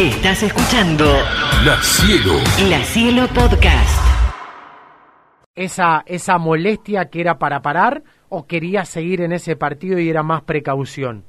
[0.00, 1.04] Estás escuchando
[1.62, 2.32] La Cielo.
[2.70, 4.00] La Cielo Podcast.
[5.54, 10.22] esa, esa molestia que era para parar o querías seguir en ese partido y era
[10.22, 11.24] más precaución?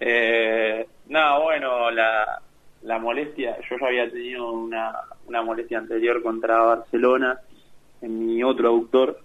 [0.00, 2.42] Eh, no, bueno, la,
[2.82, 4.92] la molestia, yo ya había tenido una,
[5.28, 7.38] una molestia anterior contra Barcelona
[8.00, 9.20] en mi otro autor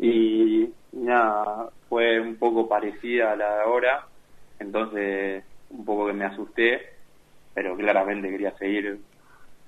[0.00, 4.06] y, y nada, fue un poco parecida a la de ahora,
[4.58, 6.92] entonces un poco que me asusté,
[7.54, 9.00] pero claramente quería seguir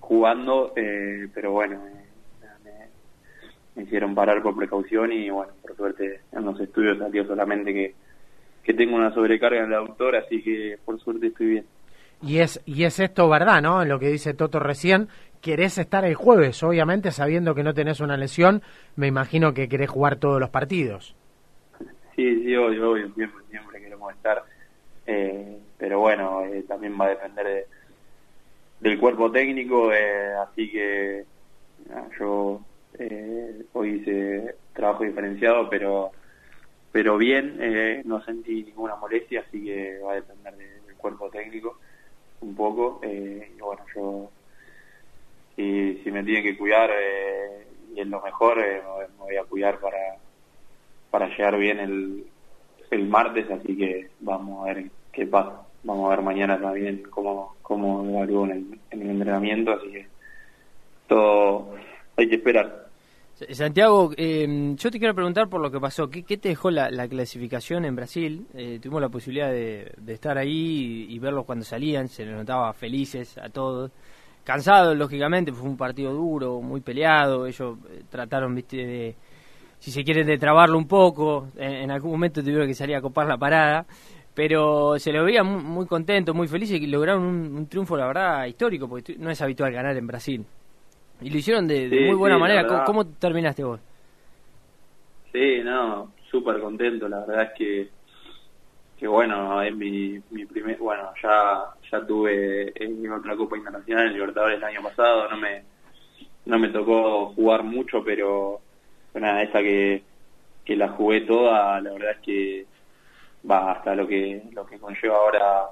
[0.01, 2.05] jugando, eh, pero bueno, eh,
[2.65, 2.71] me,
[3.75, 7.95] me hicieron parar por precaución y bueno, por suerte en los estudios salió solamente que,
[8.63, 11.67] que tengo una sobrecarga en el autor, así que por suerte estoy bien.
[12.23, 13.83] Y es, y es esto verdad, ¿no?
[13.83, 15.09] En lo que dice Toto recién,
[15.43, 18.63] querés estar el jueves, obviamente sabiendo que no tenés una lesión,
[18.97, 21.15] me imagino que querés jugar todos los partidos.
[22.17, 24.43] Sí, sí, obvio, obvio, siempre, siempre queremos estar.
[25.07, 27.67] Eh, pero bueno, eh, también va a depender de-
[28.81, 31.27] del cuerpo técnico, eh, así que
[32.19, 32.61] yo
[32.99, 36.13] eh, hoy hice trabajo diferenciado, pero
[36.93, 41.31] pero bien, eh, no sentí ninguna molestia, así que va a depender de- del cuerpo
[41.31, 41.79] técnico
[42.41, 43.01] un poco.
[43.03, 44.33] eh, y bueno, yo
[45.57, 49.45] si, si me tienen que cuidar eh, y es lo mejor, me me voy a
[49.45, 49.99] cuidar para
[51.11, 52.27] para llegar bien el,
[52.91, 55.63] el martes, así que vamos a ver qué pasa.
[55.83, 60.07] Vamos a ver mañana también cómo, cómo evalúo en el, en el entrenamiento, así que
[61.07, 61.75] todo
[62.17, 62.85] hay que esperar.
[63.51, 66.09] Santiago, eh, yo te quiero preguntar por lo que pasó.
[66.09, 68.47] ¿Qué, qué te dejó la, la clasificación en Brasil?
[68.55, 72.09] Eh, tuvimos la posibilidad de, estar ahí y, y verlos cuando salían.
[72.09, 73.91] Se les notaba felices a todos.
[74.45, 77.47] Cansados, lógicamente, fue un partido duro, muy peleado.
[77.47, 79.17] Ellos eh, trataron, viste, de,
[79.81, 81.49] si se quieren, de trabarlo un poco.
[81.57, 83.85] En, en algún momento tuvieron que salir a copar la parada.
[84.35, 88.07] Pero se lo veía muy, muy contentos, muy felices y lograron un, un triunfo, la
[88.07, 90.45] verdad, histórico, porque no es habitual ganar en Brasil.
[91.21, 92.67] Y lo hicieron de, de Sí, muy buena sí, manera.
[92.67, 93.81] ¿Cómo, cómo terminaste vos?
[95.33, 97.91] Sí, no, súper contento, la verdad es que,
[98.97, 104.13] que bueno, es mi, mi primer, bueno, ya, ya tuve en otra Copa Internacional en
[104.15, 105.65] Libertadores el año pasado, no me,
[106.47, 108.61] no me tocó jugar mucho, pero,
[109.15, 110.05] nada, esta que,
[110.65, 112.67] que la jugué toda, la verdad es que
[113.49, 115.65] va hasta lo que, lo que conlleva ahora,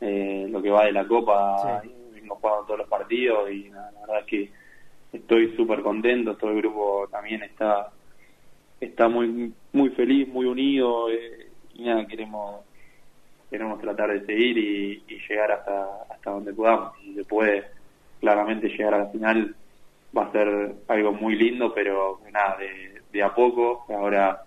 [0.00, 1.90] eh, lo que va de la Copa, Sí.
[2.12, 4.50] vengo jugando todos los partidos y nada, la verdad es que
[5.12, 7.90] estoy súper contento, todo el grupo también está
[8.80, 12.64] está muy muy feliz, muy unido eh, y nada, queremos
[13.50, 16.96] queremos tratar de seguir y, y llegar hasta hasta donde podamos.
[17.00, 17.64] Si se puede
[18.20, 19.54] claramente llegar a la final
[20.16, 23.84] va a ser algo muy lindo, pero nada, de, de a poco.
[23.88, 24.42] Ahora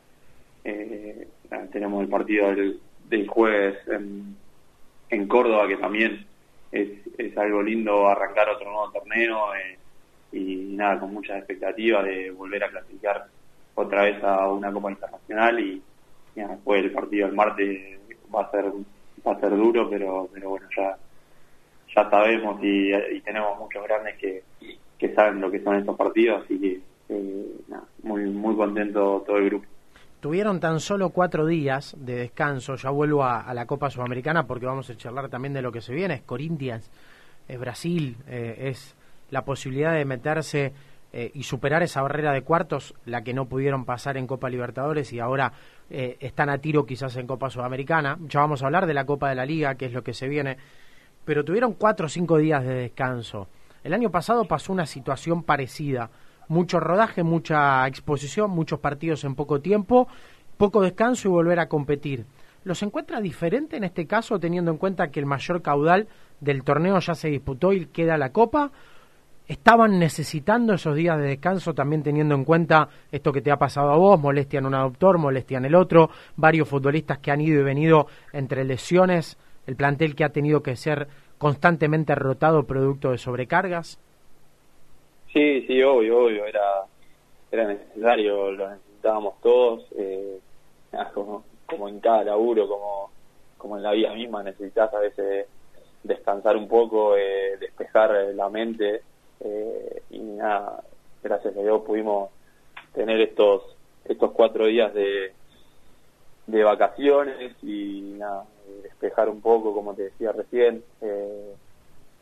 [0.64, 1.28] eh,
[1.72, 2.80] tenemos el partido del,
[3.10, 6.26] del jueves en, Córdoba, que también
[6.72, 9.78] es, algo lindo arrancar otro nuevo torneo eh,
[10.34, 13.26] y nada, con muchas expectativas de volver a clasificar
[13.76, 15.82] otra vez a una Copa Internacional y,
[16.36, 17.98] después el partido del martes
[18.34, 18.66] va a ser
[19.26, 20.98] va a ser duro, pero pero bueno, ya
[21.96, 24.44] ya sabemos y, tenemos muchos grandes que,
[24.98, 27.46] que saben lo que son estos partidos, así que eh,
[28.04, 29.68] muy muy contento todo el grupo.
[30.26, 34.90] Tuvieron tan solo cuatro días de descanso, ya vuelvo a, la Copa Sudamericana porque vamos
[34.90, 36.90] a charlar también de lo que se viene, es Corinthians,
[37.48, 38.96] es Brasil, eh, es
[39.30, 40.74] la posibilidad de meterse
[41.14, 45.14] eh, y superar esa barrera de cuartos, la que no pudieron pasar en Copa Libertadores
[45.14, 45.54] y ahora
[45.92, 48.18] eh, están a tiro quizás en Copa Sudamericana.
[48.28, 50.28] Ya vamos a hablar de la Copa de la Liga, que es lo que se
[50.28, 50.58] viene,
[51.24, 53.48] pero tuvieron cuatro o cinco días de descanso.
[53.84, 56.10] El año pasado pasó una situación parecida.
[56.48, 60.08] Mucho rodaje, mucha exposición, muchos partidos en poco tiempo,
[60.58, 62.26] poco descanso y volver a competir.
[62.64, 66.08] ¿Los encuentra diferente en este caso, teniendo en cuenta que el mayor caudal
[66.40, 68.72] del torneo ya se disputó y queda la Copa?
[69.48, 73.92] ¿Estaban necesitando esos días de descanso también teniendo en cuenta esto que te ha pasado
[73.92, 77.62] a vos, molestia en un adoptor, molestia en el otro, varios futbolistas que han ido
[77.62, 81.08] y venido entre lesiones, el plantel que ha tenido que ser
[81.38, 84.00] constantemente rotado producto de sobrecargas?
[85.36, 86.86] Sí, sí, obvio, obvio, era,
[87.52, 90.40] era necesario, lo necesitábamos todos, eh,
[91.14, 93.12] como, como en cada laburo, como,
[93.58, 95.48] como en la vida misma, necesitas a veces
[96.04, 99.02] descansar un poco, eh, despejar eh, la mente,
[99.42, 100.82] eh, y nada,
[101.22, 102.30] gracias a Dios pudimos
[102.94, 105.34] tener estos, estos cuatro días de,
[106.48, 108.46] de vacaciones y nada,
[108.84, 111.56] despejar un poco, como te decía recién, eh,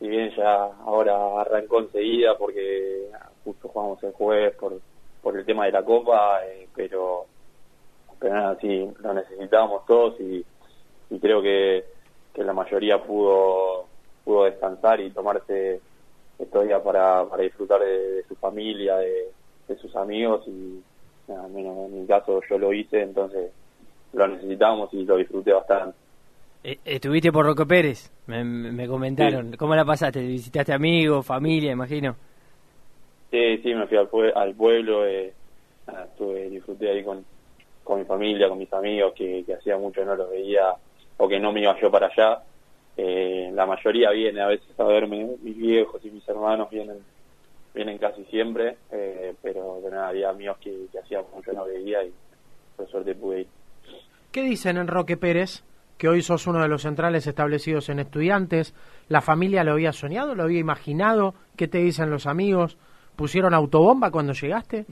[0.03, 3.07] si bien ya ahora arrancó enseguida porque
[3.45, 4.77] justo jugamos el jueves por,
[5.21, 7.25] por el tema de la copa, eh, pero,
[8.19, 10.45] pero nada, sí, lo necesitábamos todos y,
[11.21, 11.85] creo que,
[12.33, 13.85] que la mayoría pudo
[14.25, 15.79] pudo descansar y tomarse
[16.37, 19.31] estos días para, para disfrutar de, su familia, de,
[19.79, 20.83] sus amigos y
[21.29, 23.53] en mi caso yo lo hice, entonces
[24.11, 25.97] lo necesitamos y lo disfruté bastante.
[26.63, 29.55] Eh, estuviste por Roque Pérez, me, comentaron.
[29.57, 30.21] ¿Cómo la pasaste?
[30.21, 32.15] ¿Visitaste amigos, familia, imagino?
[33.31, 35.33] Sí, sí, me fui al, al pueblo, eh,
[36.05, 37.25] estuve, disfruté ahí con,
[37.83, 40.73] con mi familia, con mis amigos, que, hacía mucho no los veía
[41.17, 42.43] o que no me iba yo para allá.
[42.95, 46.97] Eh, la mayoría viene a veces a verme, mis viejos y mis hermanos vienen
[47.73, 52.03] vienen casi siempre, eh, pero de nada, había amigos que, que hacía mucho no veía
[52.03, 52.13] y
[52.77, 53.47] por suerte pude ir.
[54.31, 55.63] ¿Qué dicen en Roque Pérez?
[55.97, 58.73] Que hoy sos uno de los centrales establecidos en estudiantes.
[59.07, 60.35] ¿La familia lo había soñado?
[60.35, 61.33] ¿Lo había imaginado?
[61.55, 62.77] ¿Qué te dicen los amigos?
[63.15, 64.85] ¿Pusieron autobomba cuando llegaste?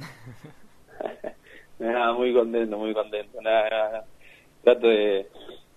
[1.80, 3.42] nada, muy contento, muy contento.
[3.42, 4.06] Nada,
[4.64, 5.28] Trato de,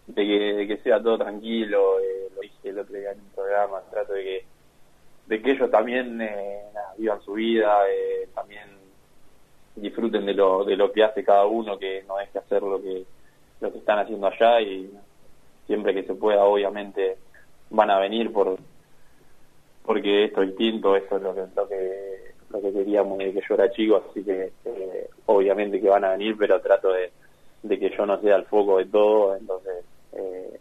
[0.08, 1.98] de, que, sea todo tranquilo.
[2.00, 3.80] Eh, lo dije el otro día en un programa.
[3.90, 4.44] Trato de que,
[5.26, 6.64] de que ellos también eh,
[6.98, 8.68] vivan su vida, eh, también
[9.76, 13.04] disfruten de lo, de lo que hace cada uno, que no deje hacer lo que,
[13.60, 14.90] lo que están haciendo allá y
[15.66, 17.16] siempre que se pueda, obviamente,
[17.70, 18.56] van a venir por
[19.84, 22.14] porque esto es distinto, eso es lo que, lo que
[22.50, 26.10] lo que queríamos de que yo era chico, así que eh, obviamente que van a
[26.10, 27.10] venir, pero trato de,
[27.68, 30.60] que yo no sea el foco de todo, entonces eh,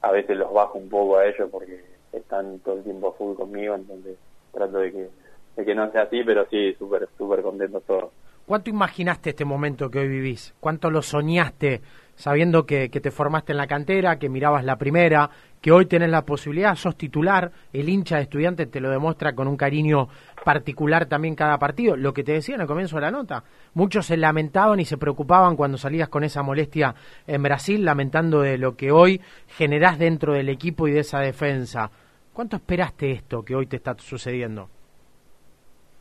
[0.00, 1.82] a veces los bajo un poco a ellos porque
[2.12, 4.16] están todo el tiempo full conmigo, entonces
[4.52, 5.08] trato de que,
[5.56, 8.12] de que no sea así, pero sí, súper súper contentos todos.
[8.46, 10.54] ¿Cuánto imaginaste este momento que hoy vivís?
[10.60, 11.80] ¿Cuánto lo soñaste
[12.16, 15.30] sabiendo que, que, te formaste en la cantera, que mirabas la primera,
[15.64, 19.48] que hoy tenés la posibilidad, sos titular, el hincha de estudiante te lo demuestra con
[19.48, 20.08] un cariño
[20.44, 21.96] particular también cada partido.
[21.96, 24.98] Lo que te decía en el comienzo de la nota, muchos se lamentaban y se
[24.98, 26.94] preocupaban cuando salías con esa molestia
[27.26, 31.90] en Brasil, lamentando de lo que hoy generás dentro del equipo y de esa defensa.
[32.34, 34.68] ¿Cuánto esperaste esto que hoy te está sucediendo?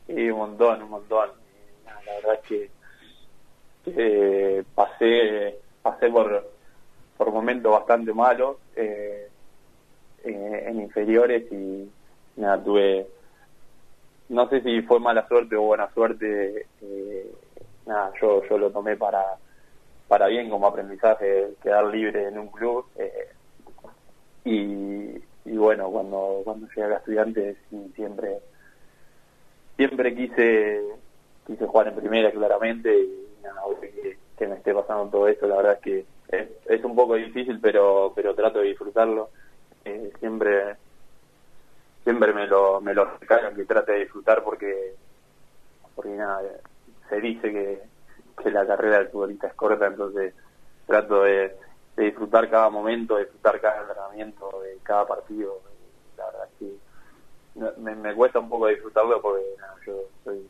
[0.08, 1.30] Sí, un montón, un montón.
[1.86, 2.70] La verdad es
[3.86, 6.50] que pasé pasé por,
[7.18, 9.28] por momentos bastante malos eh,
[10.24, 11.90] en, inferiores y
[12.38, 13.06] nada, tuve,
[14.30, 17.32] no sé si fue mala suerte o buena suerte, eh,
[17.86, 19.24] nada, yo, yo lo tomé para,
[20.08, 22.86] para bien como aprendizaje, quedar libre en un club.
[22.96, 23.28] Eh,
[24.46, 27.58] y, y bueno, cuando, cuando llegué a estudiantes
[27.96, 28.40] siempre,
[29.76, 30.82] siempre quise,
[31.46, 33.62] quise jugar en primera claramente y nada,
[34.48, 36.06] me esté pasando todo esto, la verdad es que
[36.68, 39.30] es, un poco difícil, pero pero trato de disfrutarlo.
[39.86, 40.76] Eh, siempre
[42.04, 44.96] siempre me lo me lo recargan que trate de disfrutar porque
[45.96, 46.42] porque nada
[47.10, 47.84] se dice que,
[48.42, 50.34] que la carrera del futbolista es corta, entonces
[50.88, 51.56] trato de,
[51.96, 55.62] disfrutar cada momento, de disfrutar cada entrenamiento, de cada partido.
[56.18, 59.44] La verdad es que me, me cuesta un poco disfrutarlo porque
[59.86, 59.94] yo
[60.24, 60.48] soy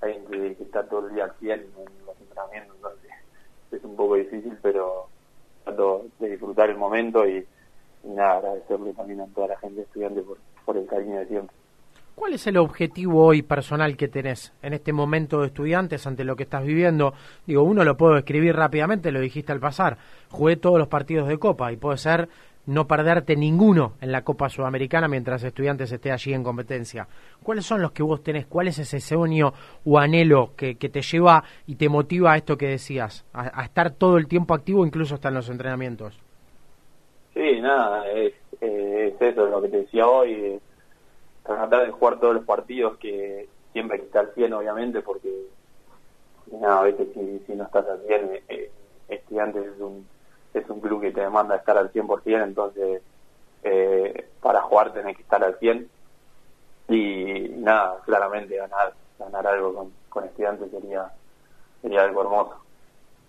[0.00, 3.10] alguien que, está todo el día al 100 en los entrenamientos, entonces
[3.72, 5.08] es un poco difícil, pero
[5.64, 7.44] trato de disfrutar el momento y,
[8.04, 11.56] nada, agradecerle también a toda la gente estudiante por, por el cariño de siempre.
[12.20, 16.36] ¿Cuál es el objetivo hoy personal que tenés en este momento de estudiantes ante lo
[16.36, 17.14] que estás viviendo?
[17.46, 19.96] Digo, uno lo puedo escribir rápidamente, lo dijiste al pasar.
[20.28, 22.28] Jugué todos los partidos de Copa y puede ser
[22.66, 27.08] no perderte ninguno en la Copa Sudamericana mientras estudiantes esté allí en competencia.
[27.42, 28.46] ¿Cuáles son los que vos tenés?
[28.46, 29.52] ¿Cuál es ese sueño
[29.84, 33.24] o anhelo que, te lleva y te motiva a esto que decías?
[33.32, 36.18] A, estar todo el tiempo activo, incluso hasta en los entrenamientos.
[37.34, 40.60] Sí, nada, es, eh, es lo que te decía hoy.
[41.44, 45.30] tratar de jugar todos los partidos que siempre que estar 100, obviamente, porque
[46.52, 47.08] nada, a veces
[47.46, 48.70] si, no estás al 100, eh,
[49.08, 50.06] estudiantes es un
[50.54, 53.02] es un club que te demanda estar al 100%, entonces
[53.62, 55.88] eh, para jugar tenés que estar al 100
[56.88, 61.10] y nada, claramente ganar ganar algo con, con estudiantes sería,
[61.82, 62.56] sería algo hermoso.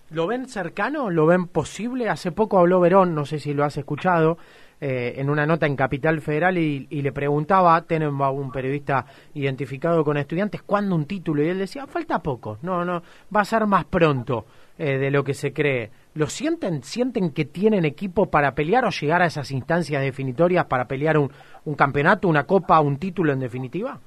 [0.09, 1.09] ¿Lo ven cercano?
[1.09, 2.09] ¿Lo ven posible?
[2.09, 4.37] Hace poco habló Verón, no sé si lo has escuchado,
[4.83, 10.17] eh, en una nota en Capital Federal y, le preguntaba Tenenbaum, un periodista identificado con
[10.17, 11.43] estudiantes, ¿cuándo un título?
[11.43, 14.45] Y él decía, falta poco, no, no, va a ser más pronto
[14.79, 15.91] eh, de lo que se cree.
[16.15, 16.81] ¿Lo sienten?
[16.81, 21.31] ¿Sienten que tienen equipo para pelear o llegar a esas instancias definitorias para pelear un,
[21.65, 23.99] un campeonato, una copa, un título en definitiva?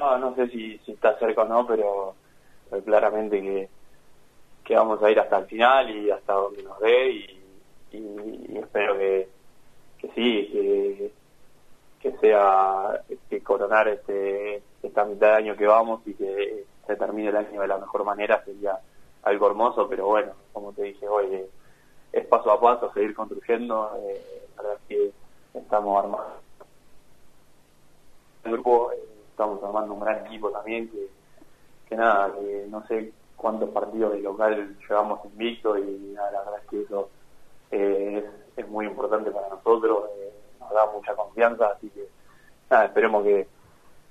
[0.00, 2.16] No, no sé si, si está cerca o no, pero,
[2.84, 3.68] claramente que,
[4.64, 7.39] que vamos a ir hasta el final y hasta donde nos dé y,
[7.92, 9.28] y, espero que,
[9.98, 11.10] que sí,
[12.00, 17.28] que, sea que coronar este esta mitad de año que vamos y que se termine
[17.28, 18.78] el año de la mejor manera sería
[19.22, 21.44] algo hermoso, pero bueno, como te dije hoy,
[22.12, 23.92] es paso a paso, seguir construyendo.
[24.02, 25.12] Eh, la verdad que
[25.54, 26.40] estamos armando
[28.44, 28.98] un grupo, eh,
[29.30, 31.08] estamos armando un gran equipo también que,
[31.88, 36.68] que nada, que no sé cuántos partidos de local llevamos invicto y la verdad es
[36.68, 37.08] que eso
[37.70, 38.24] eh,
[38.56, 42.06] es, muy importante para nosotros, eh, nos da mucha confianza, así que
[42.70, 43.46] nada, esperemos que,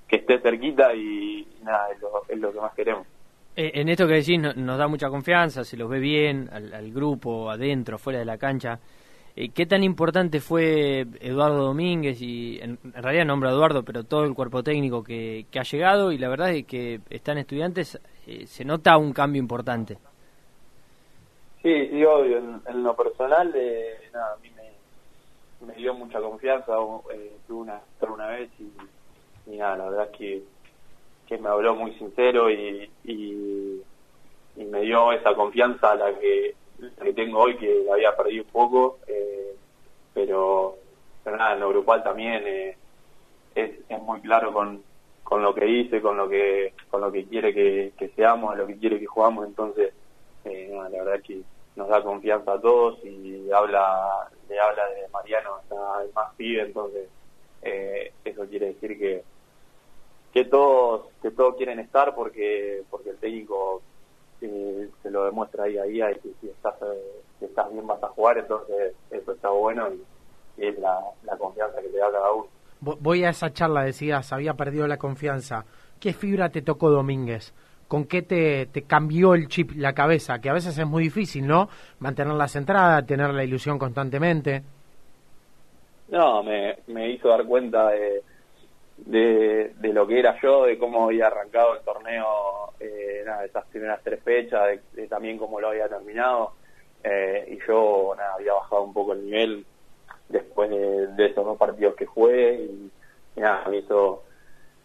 [0.08, 3.06] que esté cerquita y, nada, es lo, es lo que más queremos.
[3.56, 6.92] Eh, en esto que decís nos da mucha confianza, se los ve bien al, al
[6.92, 8.80] grupo, adentro, fuera de la cancha.
[9.36, 14.24] Eh, ¿Qué tan importante fue Eduardo Domínguez y en, en realidad nombra Eduardo, pero todo
[14.25, 18.46] el cuerpo técnico que, que, ha llegado y la verdad es que están estudiantes, eh,
[18.48, 19.98] se nota un cambio importante.
[21.62, 22.38] Sí, sí, obvio.
[22.38, 24.50] En, lo personal, eh, nada, a mí
[25.66, 26.74] me, dio mucha confianza.
[27.13, 30.44] Eh, tuve una, una vez y, nada, la verdad es que,
[31.28, 33.82] que me habló muy sincero y, y,
[34.56, 38.16] y me dio esa confianza a la que, la que tengo hoy, que la había
[38.16, 39.00] perdido un poco.
[39.08, 39.56] Eh,
[40.13, 40.78] pero,
[41.24, 42.78] pero nada, en lo grupal también eh,
[43.56, 44.82] es, es muy claro con,
[45.24, 48.66] con lo que dice, con lo que con lo que quiere que, que seamos, lo
[48.66, 49.94] que quiere que jugamos, entonces
[50.46, 51.41] eh, no, la verdad que
[51.75, 56.63] nos da confianza a todos y habla le habla de Mariano hasta el más pibe,
[56.63, 57.08] entonces
[57.62, 59.24] eh, eso quiere decir que
[60.34, 63.81] que todos que todos quieren estar porque porque el técnico
[64.41, 67.86] eh, se lo demuestra ahí a día y que si estás eh, si estás bien
[67.88, 71.98] vas a jugar, entonces eso está bueno y, y es la, la confianza que te
[71.98, 72.48] da cada uno.
[72.81, 75.65] Voy a esa charla, decías, había perdido la confianza.
[76.00, 77.53] ¿Qué fibra te tocó Domínguez?
[77.89, 80.39] ¿Con qué te, cambió el chip, la cabeza?
[80.39, 81.69] Que a veces es muy difícil, ¿no?
[81.98, 84.62] Mantener la centrada, tener la ilusión constantemente.
[86.10, 88.22] No, me, hizo dar cuenta de,
[89.75, 94.22] de, lo que era yo, de cómo había arrancado el torneo, eh, esas primeras tres
[94.22, 96.53] fechas, de, también cómo lo había terminado.
[97.03, 99.65] Eh, y yo había bajado un poco el nivel
[100.27, 102.91] después de, de esos dos partidos que jugué y,
[103.36, 104.25] y nada, me hizo,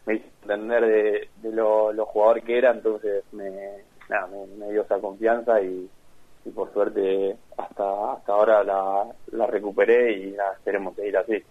[0.06, 3.50] me hizo entender de, lo, jugador que era, entonces me,
[4.08, 5.88] nada, me, dio esa confianza y,
[6.54, 11.42] por suerte hasta hasta ahora la, la recuperé y nada, esperemos seguir así.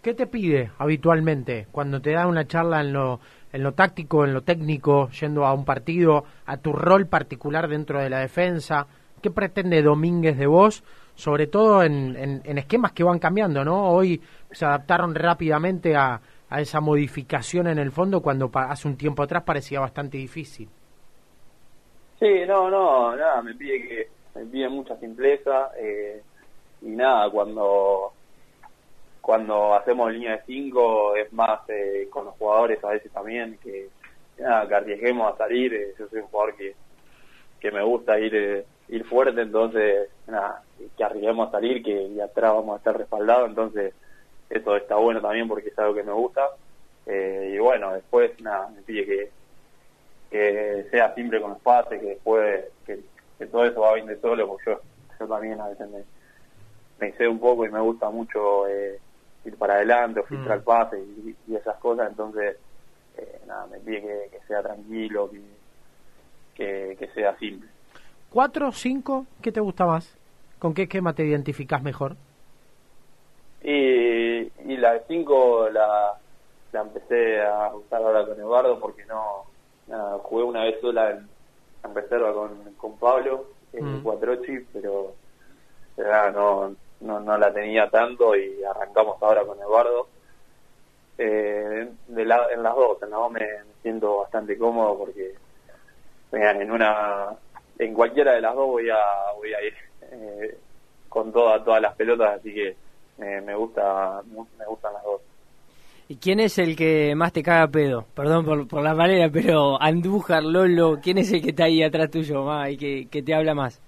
[0.00, 3.18] ¿Qué te pide habitualmente cuando te da una charla en lo,
[3.52, 8.00] en lo táctico, en lo técnico, yendo a un partido, a tu rol particular dentro
[8.00, 8.86] de la defensa?
[9.20, 10.84] ¿Qué pretende Domínguez de vos
[11.16, 13.90] sobre todo en, en, en, esquemas que van cambiando, ¿no?
[13.90, 19.22] Hoy se adaptaron rápidamente a, a esa modificación en el fondo cuando hace un tiempo
[19.22, 20.68] atrás parecía bastante difícil.
[22.18, 26.22] Sí, no, no, nada, me pide que me pide mucha simpleza eh,
[26.82, 28.12] y nada, cuando
[29.20, 33.88] cuando hacemos línea de 5 es más eh, con los jugadores a veces también que
[34.38, 36.74] nada, que arriesguemos a salir, eh, yo soy un jugador que
[37.60, 40.62] que me gusta ir eh, ir fuerte, entonces nada,
[40.96, 43.94] que arriesguemos a salir, que y atrás vamos a estar respaldados, entonces
[44.50, 46.48] eso está bueno también porque es algo que me gusta.
[47.06, 49.30] Eh, y bueno, después nada, me pide que,
[50.30, 53.00] que sea simple con los pases, que después que,
[53.38, 54.80] que todo eso va bien de solo, porque yo,
[55.18, 56.02] yo también a veces me,
[57.00, 58.98] me sé un poco y me gusta mucho eh,
[59.44, 60.64] ir para adelante o filtrar mm.
[60.64, 62.56] pases y, y, esas cosas, entonces
[63.16, 65.40] eh, nada, me pide que, que sea tranquilo, que,
[66.54, 67.68] que, que sea simple.
[68.30, 69.26] ¿Cuatro, cinco?
[69.40, 70.14] ¿Qué te gusta más?
[70.58, 72.16] ¿Con qué esquema te identificas mejor?
[73.62, 74.17] Y,
[74.68, 76.14] y la de cinco la,
[76.72, 79.44] la empecé a usar ahora con Eduardo porque no
[79.86, 81.28] nada, jugué una vez sola en,
[81.84, 84.02] en reserva con, con Pablo en mm.
[84.02, 85.14] Cuatrochi, pero
[85.96, 90.08] nada, no, no, no la tenía tanto y arrancamos ahora con Eduardo.
[91.16, 93.46] Eh, de la, en las dos, en las dos me,
[93.82, 95.34] siento bastante cómodo porque
[96.30, 97.34] en una
[97.78, 98.98] en cualquiera de las dos voy a
[99.36, 100.58] voy a ir eh,
[101.08, 102.76] con toda, todas las pelotas así que
[103.20, 104.22] eh, me gusta
[104.58, 105.20] me gustan las dos
[106.10, 108.06] ¿Y quién es el que más te caga pedo?
[108.14, 112.10] Perdón por, por la manera, pero Andújar, Lolo, ¿quién es el que está ahí atrás
[112.10, 113.78] tuyo más y que, que te habla más?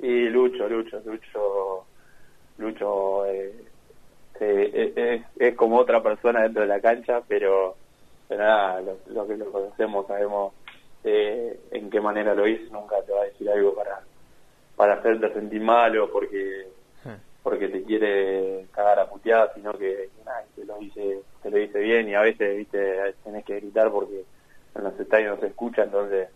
[0.00, 1.84] Y Lucho, Lucho, Lucho,
[2.58, 3.54] Lucho eh,
[4.40, 7.76] eh, es, es, como otra persona dentro de la cancha, pero,
[8.28, 10.52] pero nada, lo, lo que lo conocemos sabemos
[11.04, 14.00] eh, en qué manera lo hizo, nunca te va a decir algo para,
[14.74, 16.66] para hacerte sentir mal o porque,
[17.44, 20.08] porque te quiere cagar a puteadas, sino que
[20.56, 24.24] te lo dice, te lo dice bien y a veces viste tenés que gritar porque
[24.74, 26.28] en los estadios no se escucha, entonces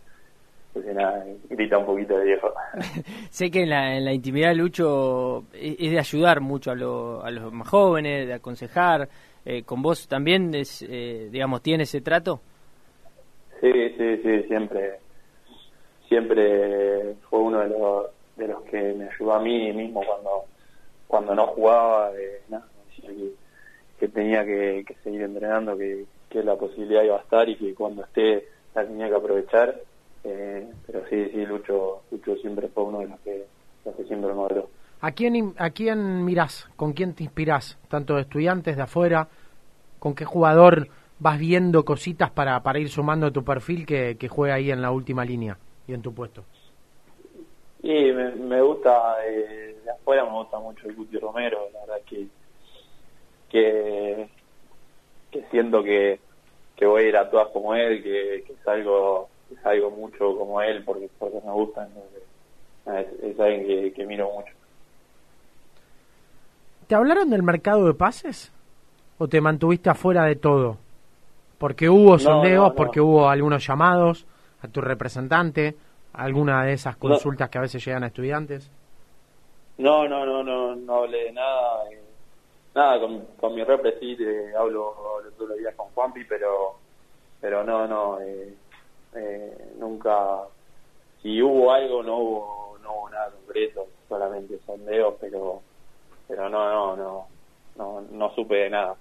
[0.75, 2.53] pues nada, grita un poquito de viejo.
[3.31, 7.31] sé que en la, en la intimidad Lucho es, de ayudar mucho a, lo, a
[7.31, 9.09] los más jóvenes, de aconsejar.
[9.47, 12.43] Eh, ¿Con vos también, es, eh, digamos, tiene ese trato?
[13.63, 14.99] Sí, sí, sí, siempre,
[16.07, 20.45] siempre fue uno de los, de los que me ayudó a mí mismo cuando,
[21.09, 23.33] cuando no jugaba, eh, nada, decía que,
[23.99, 27.75] que tenía que, que seguir entrenando, que, que la posibilidad iba a estar y que
[27.75, 29.75] cuando esté la tenía que aprovechar.
[30.25, 33.47] Eh, pero sí, sí, Lucho, Lucho siempre fue uno de los que,
[33.85, 34.69] los que siempre me modeló.
[35.01, 36.69] ¿A quién, ¿A quién mirás?
[36.77, 37.79] ¿Con quién te inspirás?
[37.89, 39.29] Tanto de estudiantes de afuera,
[39.99, 40.89] ¿con qué jugador
[41.21, 44.83] vas viendo cositas para, para ir sumando a tu perfil que, que juega ahí en
[44.83, 46.45] la última línea y en tu puesto?
[47.83, 52.05] Y me, me gusta, eh, de afuera me gusta mucho el Guti Romero, la verdad
[52.07, 52.27] que,
[53.49, 54.29] que,
[55.31, 56.21] que siento que,
[56.77, 60.61] que voy a ir a todas como él, que, que salgo, que salgo mucho como
[60.61, 62.23] él porque, porque me gusta, entonces,
[62.87, 64.53] es, es alguien que, que miro mucho.
[66.87, 68.53] ¿Te hablaron del mercado de pases?
[69.17, 70.77] ¿O te mantuviste afuera de todo?
[71.57, 72.75] Porque hubo sondeos, no, no.
[72.75, 74.27] porque hubo algunos llamados
[74.61, 75.77] a tu representante,
[76.13, 78.71] alguna de esas consultas que a veces llegan a estudiantes.
[79.79, 81.85] No, no, no, no, no hablé de nada.
[81.91, 82.03] eh,
[82.75, 83.01] nada,
[83.39, 84.17] con, mi repre sí
[84.57, 86.77] hablo, hablo todos los días con Juanpi, pero
[87.41, 88.55] pero no, no, eh,
[89.15, 90.43] eh, nunca.
[91.23, 95.63] Si hubo algo, no hubo, no hubo nada concreto, solamente sondeos, pero
[96.27, 97.27] pero no, no, no,
[97.77, 98.97] no, no supe de nada.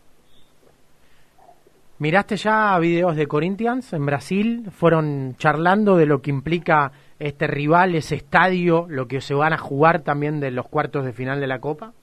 [2.00, 4.70] ¿Miraste ya videos de Corinthians en Brasil?
[4.72, 9.58] ¿Fueron charlando de lo que implica este rival, ese estadio, lo que se van a
[9.58, 11.94] jugar también de los cuartos de final de la Copa?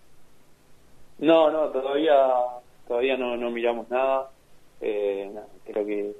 [1.18, 2.14] No, no, todavía
[2.86, 4.30] todavía no, no miramos nada.
[4.80, 5.30] Eh,
[5.64, 6.12] creo que,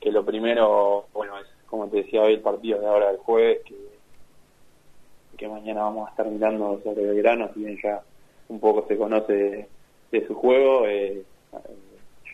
[0.00, 3.60] que lo primero, bueno, es como te decía hoy el partido de ahora del jueves,
[3.64, 3.74] que,
[5.48, 8.00] mañana vamos a estar mirando sobre Belgrano, si bien ya
[8.48, 9.68] un poco se conoce
[10.10, 11.22] de, su juego, eh,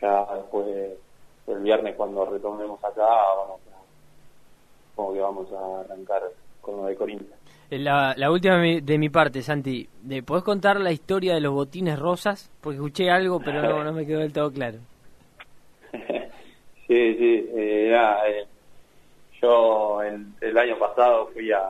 [0.00, 0.97] ya después de-
[1.49, 3.61] del viernes cuando retomemos acá, vamos
[4.94, 6.23] como que vamos a arrancar
[6.61, 7.35] con lo de Corinthians.
[7.70, 9.88] Eh, La, la última de mi, parte, Santi.
[10.02, 12.50] ¿De- ¿Podés contar la historia de los botines rosas?
[12.61, 14.78] Porque escuché algo, pero no, no me quedó del todo claro.
[15.92, 17.50] sí, sí.
[17.55, 18.46] eh, nada, eh,
[19.40, 21.62] yo el, el año pasado fui a,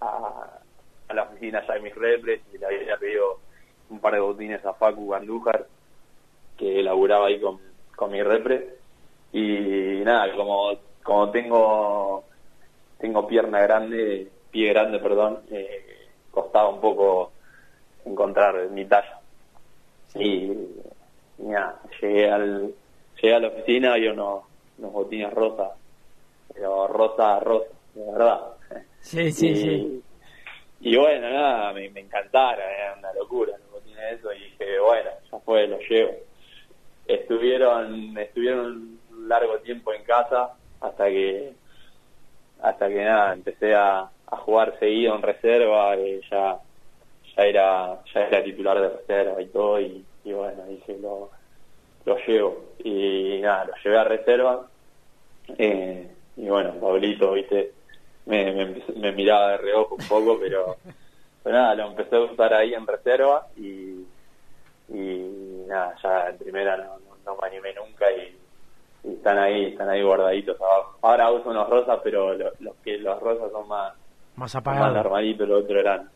[0.00, 0.60] a,
[1.08, 3.38] a la oficina ya de mis repres y le había pedido
[3.90, 5.66] un par de botines a Facu Andújar,
[6.56, 7.60] que laburaba ahí con,
[7.94, 8.76] con mi repre.
[9.32, 10.72] Y nada, como,
[11.02, 12.24] como tengo
[12.98, 17.32] tengo pierna grande, pie grande, perdón, eh, costaba un poco
[18.04, 19.20] encontrar mi talla.
[20.14, 20.52] Y,
[22.00, 22.72] llegué al
[23.20, 24.44] llegué a la oficina y unos,
[24.78, 25.70] unos botines rosas,
[26.52, 28.40] pero rosa, rosa, de verdad.
[29.00, 30.02] Sí, sí, y, sí.
[30.80, 35.10] y bueno, nada, me, me encantaron, era una locura los botines eso y dije, bueno,
[35.30, 36.12] ya fue, los llevo.
[37.06, 41.52] Estuvieron, estuvieron un largo tiempo en casa hasta que
[42.62, 46.58] hasta que nada, empecé a, a jugar seguido en reserva, eh, ya
[47.36, 51.30] ya era ya era titular de reserva y todo y, y bueno, dije lo,
[52.04, 52.74] lo llevo.
[52.82, 54.66] Y nada, lo llevé a reserva.
[55.58, 57.72] Eh, y bueno, Pablito, viste,
[58.26, 60.76] me, me, me miraba de reojo un poco, pero,
[61.42, 64.04] pero nada, lo empecé a usar ahí en reserva y,
[64.88, 68.36] y nada, ya en primera no, no, no me animé nunca y
[69.24, 70.98] están ahí, están ahí guardaditos abajo.
[71.02, 73.94] Ahora uso unos rosas, pero lo- los que los rosas son más,
[74.36, 76.10] Más son más normalitos, los otros eran,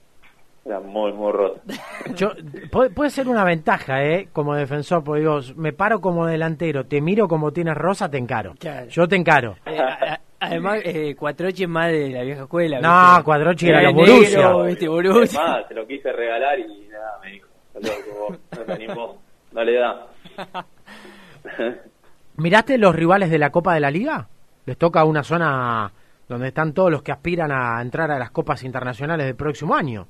[0.66, 1.62] eran muy, muy rosas.
[2.16, 2.32] Yo,
[2.70, 4.28] puede, puede ser una ventaja, ¿eh?
[4.32, 8.52] Como defensor, porque digo, me paro como delantero, te miro como tienes rosa, te encaro.
[8.58, 8.86] Claro.
[8.88, 9.56] Yo te encaro.
[9.64, 12.78] Eh, a- además, eh, Cuatrochi es más de la vieja escuela.
[12.80, 13.24] No, ¿viste?
[13.24, 14.38] Cuatrochi era de los Borussia.
[14.38, 14.88] negro, ¿viste?
[14.88, 15.40] Borussia.
[15.40, 19.16] Además, se lo quise regalar y nada, me dijo, loco, vos, no te animó,
[19.52, 20.06] no le da.
[22.38, 24.28] ¿Miraste los rivales de la Copa de la Liga?
[24.66, 25.90] Les toca una zona
[26.28, 30.06] donde están todos los que aspiran a entrar a las copas internacionales del próximo año.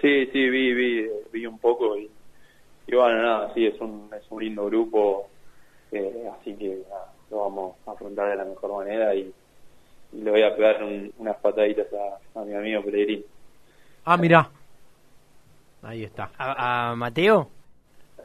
[0.00, 2.10] Sí, sí, vi, vi, vi un poco y,
[2.88, 5.28] y bueno, nada, sí, es un, es un lindo grupo,
[5.92, 9.32] eh, así que nada, lo vamos a afrontar de la mejor manera y,
[10.12, 11.86] y le voy a pegar un- unas pataditas
[12.34, 13.24] a, a mi amigo Pellegrini.
[14.04, 14.50] Ah, mirá.
[15.82, 16.30] Ahí está.
[16.36, 17.48] A, a Mateo.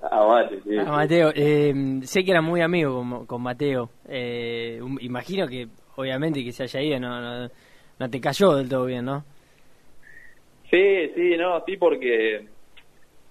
[0.01, 0.83] Ah, mate, sí, A.
[0.85, 1.31] Mateo.
[1.35, 3.89] eh, sé que era muy amigo con, con Mateo.
[4.07, 7.49] Eh, imagino que, obviamente, que se haya ido, no, no,
[7.99, 9.23] no te cayó del todo bien, ¿no?
[10.69, 12.45] Sí, sí, no, sí, porque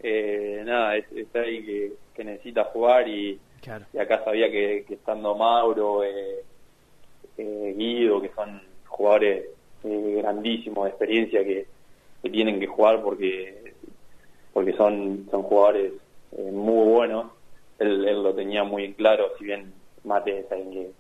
[0.00, 3.86] eh, nada, es, es alguien que, que necesita jugar y, Claro.
[3.92, 6.44] y acá sabía que, que estando Mauro, eh,
[7.38, 9.44] eh, Guido, que son jugadores
[9.84, 11.66] eh, grandísimos de experiencia que,
[12.22, 13.74] que tienen que jugar porque
[14.52, 15.92] porque son son jugadores
[16.32, 17.26] eh, muy buenos.
[17.78, 19.72] Él, él lo tenía muy en claro, si bien
[20.04, 20.90] Mate es alguien que,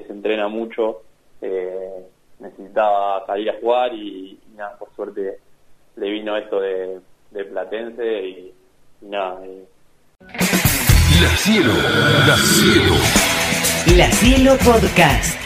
[0.00, 1.02] que se entrena mucho,
[1.40, 2.06] eh,
[2.38, 5.38] necesitaba salir a jugar y, y nada, por suerte
[5.96, 8.54] le vino esto de, de Platense y,
[9.02, 9.64] y nada, eh,
[11.20, 11.72] La Cielo,
[12.26, 12.94] La Cielo.
[13.96, 15.39] La Cielo Podcast.